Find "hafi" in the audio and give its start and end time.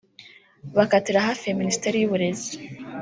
1.27-1.43